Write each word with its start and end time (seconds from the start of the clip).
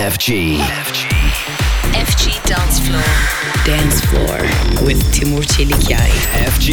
FG. 0.00 0.56
FG. 0.86 0.98
FG 1.92 2.48
Dance 2.48 2.80
Floor. 2.80 3.04
Dance 3.66 3.96
Floor 4.06 4.40
with 4.88 5.12
Timur 5.12 5.44
Çelikyay. 5.44 6.10
FG. 6.50 6.70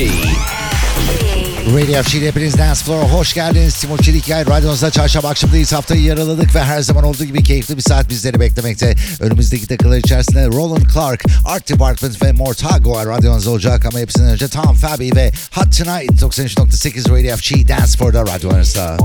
Radio 1.75 2.03
FG'de 2.03 2.27
hepiniz 2.27 2.57
Dance 2.57 2.79
Floor'a 2.83 3.03
hoş 3.03 3.33
geldiniz. 3.33 3.75
Timur 3.75 3.97
Çelikyay 3.97 4.45
radyonuzda 4.45 4.91
çarşamba 4.91 5.29
akşamdayız. 5.29 5.73
Haftayı 5.73 6.01
yaraladık 6.01 6.55
ve 6.55 6.63
her 6.63 6.81
zaman 6.81 7.03
olduğu 7.03 7.23
gibi 7.23 7.43
keyifli 7.43 7.77
bir 7.77 7.81
saat 7.81 8.09
bizleri 8.09 8.39
beklemekte. 8.39 8.95
Önümüzdeki 9.19 9.69
dakikalar 9.69 9.97
içerisinde 9.97 10.47
Roland 10.47 10.85
Clark, 10.93 11.23
Art 11.45 11.69
Department 11.69 12.23
ve 12.23 12.31
Mortago 12.31 13.05
radyonuzda 13.05 13.49
olacak 13.49 13.85
ama 13.85 13.99
hepsinden 13.99 14.29
önce 14.29 14.47
Tom 14.47 14.75
Fabi 14.75 15.15
ve 15.15 15.31
Hot 15.51 15.77
Tonight 15.77 16.21
93.8 16.21 17.11
Radio 17.11 17.37
FG 17.37 17.69
Dance 17.69 17.97
Floor'da 17.97 18.21
radyonuzda. 18.21 18.97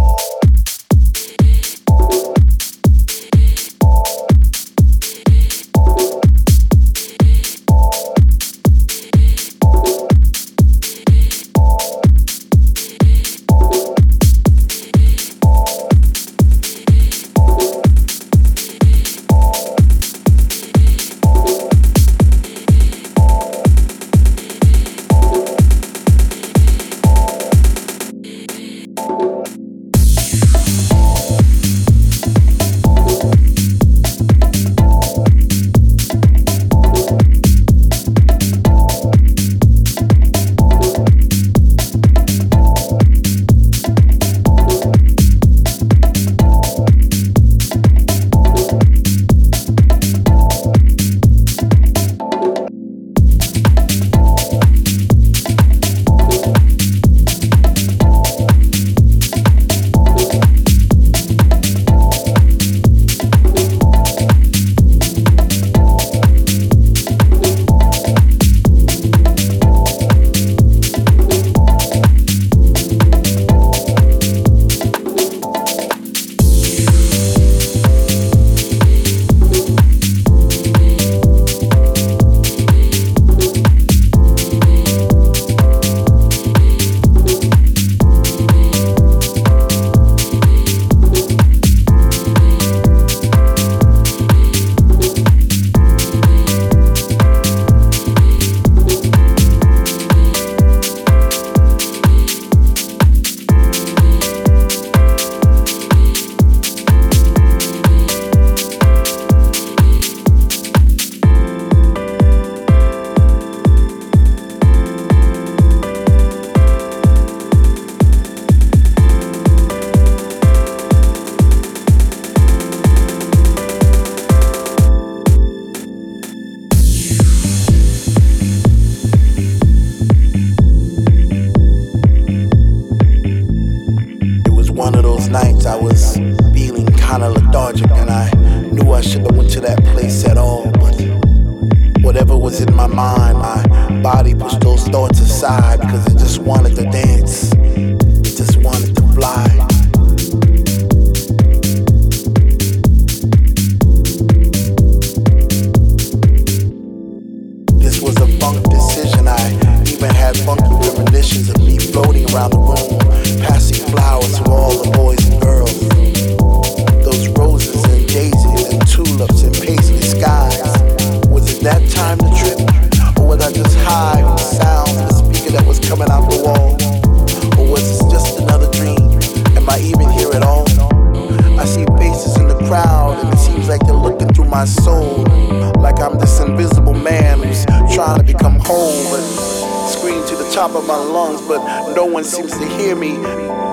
no 191.94 192.06
one 192.06 192.24
seems 192.24 192.50
to 192.52 192.66
hear 192.78 192.94
me. 192.96 193.16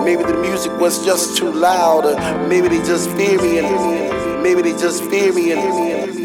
Maybe 0.04 0.24
the 0.24 0.38
music 0.42 0.72
was 0.80 1.04
just 1.06 1.38
too 1.38 1.52
loud, 1.52 2.06
or 2.06 2.48
maybe 2.48 2.68
they 2.68 2.84
just 2.86 3.10
fear 3.12 3.42
me, 3.42 3.60
and 3.60 4.44
maybe 4.44 4.62
they 4.62 4.72
just 4.72 5.04
fear 5.06 5.34
me. 5.34 5.52
And, 5.52 6.19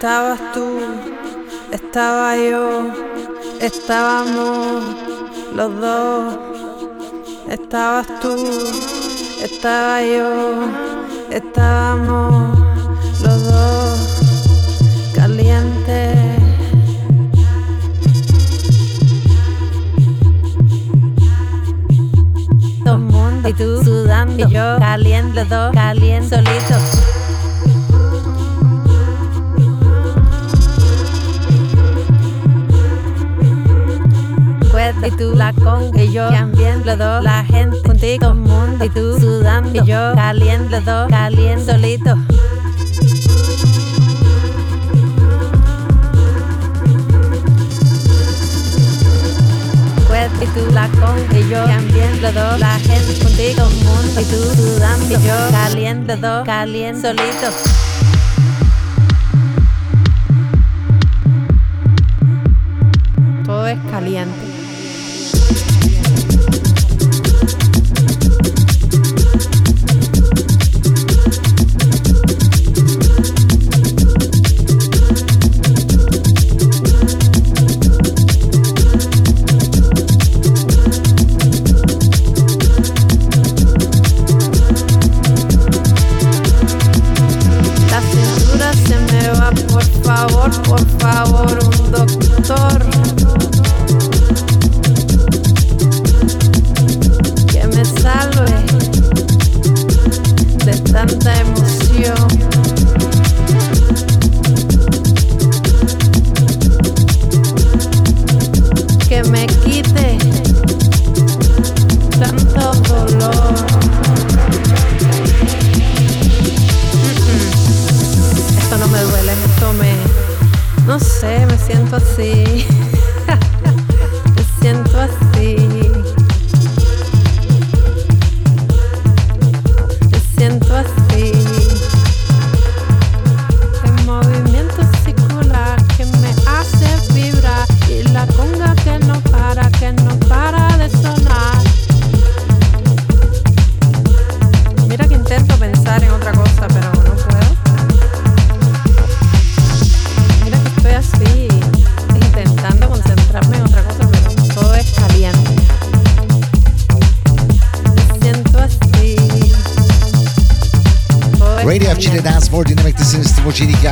Estabas 0.00 0.40
tú, 0.54 0.80
estaba 1.70 2.34
yo, 2.34 2.90
estábamos 3.60 4.82
los 5.54 5.78
dos. 5.78 6.38
Estabas 7.50 8.06
tú, 8.22 8.34
estaba 9.42 10.00
yo, 10.00 10.70
estábamos 11.28 12.58
los 13.22 13.44
dos 13.44 14.22
calientes. 15.14 16.16
Todo 22.82 22.96
mundo 22.96 23.50
y 23.50 23.52
tú 23.52 23.84
sudando 23.84 24.48
y 24.48 24.50
yo 24.50 24.78
caliente, 24.78 25.40
los 25.40 25.48
dos 25.50 25.74
caliente, 25.74 26.36
solito. 26.36 27.19
Y 35.06 35.10
tú 35.12 35.34
la 35.34 35.52
con 35.54 35.98
y 35.98 36.12
yo 36.12 36.28
también 36.28 36.84
los 36.84 36.98
dos 36.98 37.22
la 37.22 37.44
gente 37.44 37.76
contigo 37.82 38.34
mundo 38.34 38.84
y 38.84 38.88
tú 38.90 39.18
sudando 39.18 39.82
y 39.82 39.86
yo 39.86 40.12
caliente 40.14 40.70
los 40.70 40.84
dos 40.84 41.08
caliente. 41.08 41.72
solito. 41.72 42.16
Y 50.42 50.46
tú 50.46 50.72
la 50.72 50.88
con 50.88 51.18
y 51.36 51.48
yo 51.50 51.64
también 51.64 52.22
los 52.22 52.34
dos 52.34 52.58
la 52.58 52.78
gente 52.78 53.18
contigo 53.22 53.68
mundo 53.84 54.20
y 54.20 54.24
tú 54.24 54.36
sudando 54.54 55.18
y 55.18 55.26
yo 55.26 55.34
caliente 55.50 56.16
los 56.16 56.20
dos 56.20 56.46
caliente 56.46 57.00
solito. 57.00 57.50
Todo 63.44 63.66
es 63.66 63.78
caliente 63.90 64.49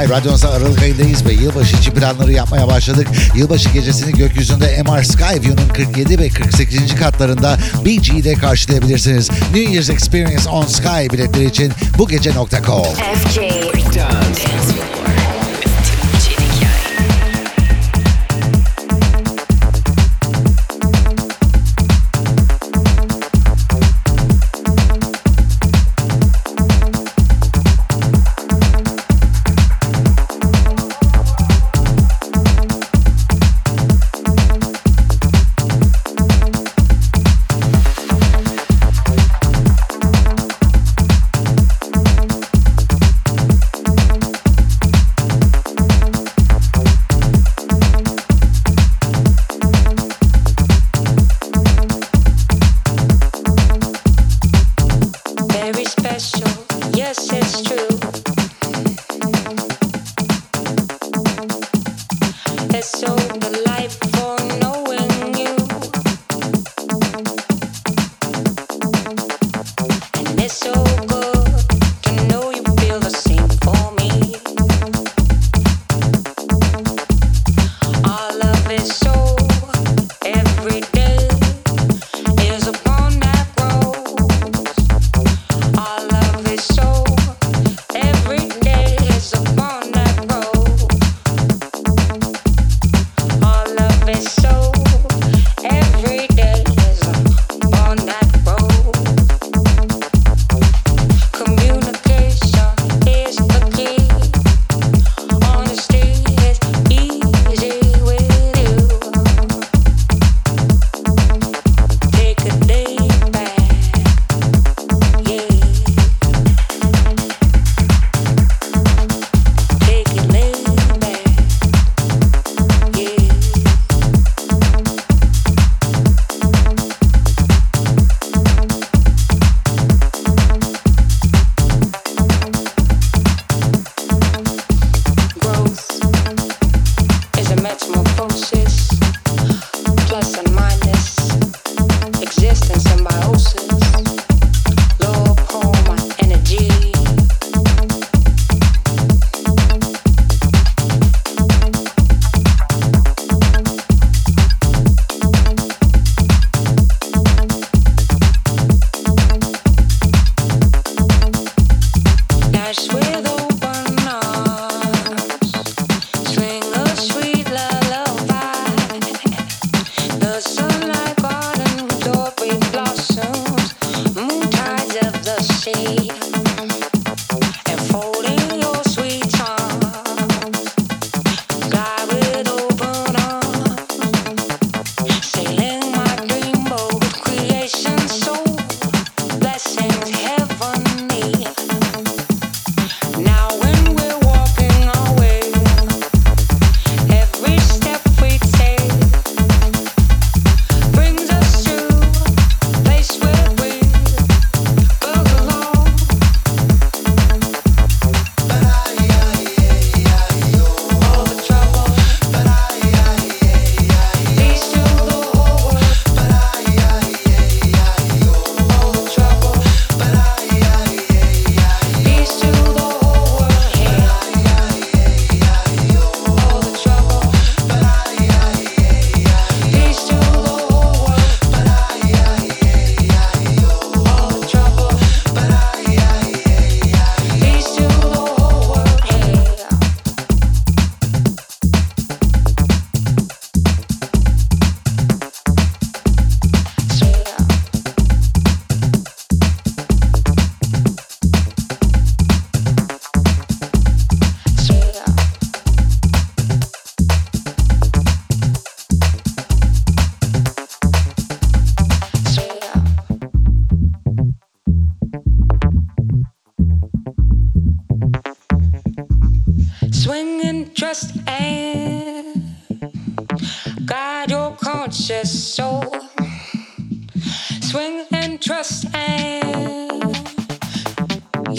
Radyonsa 0.09 0.49
Aralık 0.49 0.83
ayındayız 0.83 1.27
ve 1.27 1.33
yılbaşı 1.33 1.77
için 1.77 1.93
planları 1.93 2.33
yapmaya 2.33 2.69
başladık. 2.69 3.09
Yılbaşı 3.35 3.69
gecesini 3.69 4.13
gökyüzünde 4.13 4.83
MR 4.83 5.03
Skyview'nun 5.03 5.69
47 5.75 6.19
ve 6.19 6.29
48. 6.29 6.95
katlarında 6.95 7.59
BG'de 7.85 8.35
karşılayabilirsiniz. 8.35 9.31
New 9.31 9.73
Year's 9.73 9.91
Experience 9.91 10.49
on 10.49 10.67
Sky 10.67 11.13
biletleri 11.13 11.45
için 11.45 11.73
bu 11.99 12.09
gece.com. 12.09 12.85
FJ 13.15 13.68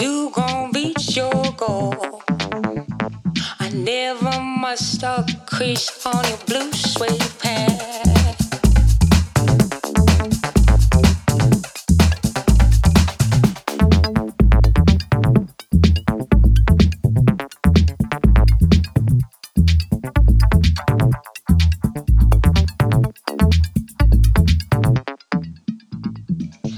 you 0.00 0.30
gon' 0.34 0.72
reach 0.72 1.16
your 1.16 1.44
goal. 1.56 2.22
I 3.58 3.68
never 3.74 4.40
must 4.40 5.02
a 5.02 5.26
crease 5.46 6.06
on 6.06 6.24
your 6.24 6.38
blue 6.46 6.72
suede 6.72 7.20
pants. 7.38 7.80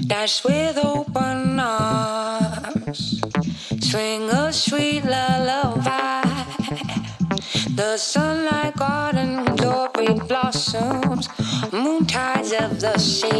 Nashville. 0.07 0.52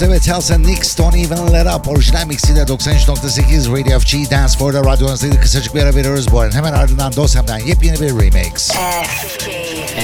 Krause 0.00 0.12
ve 0.12 0.18
Telson 0.18 0.62
Nix 0.62 0.98
Don't 0.98 1.14
Even 1.14 1.52
Let 1.52 1.66
Up 1.66 1.88
orijinal 1.88 2.26
mixiyle 2.26 2.60
93.8 2.60 3.78
Radio 3.78 4.00
FG 4.00 4.30
Dance 4.30 4.58
Floor'da 4.58 4.80
radyonuzdaydı. 4.80 5.40
Kısacık 5.40 5.74
bir 5.74 5.82
ara 5.82 5.94
veriyoruz 5.94 6.32
bu 6.32 6.40
arada. 6.40 6.56
Hemen 6.56 6.72
ardından 6.72 7.16
Dosem'den 7.16 7.58
yepyeni 7.58 8.00
bir 8.00 8.08
remix. 8.08 8.70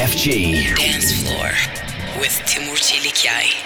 FG 0.06 0.26
Dance 0.78 1.06
Floor 1.06 1.70
with 2.22 2.46
Timur 2.46 2.76
Çelikyay. 2.76 3.65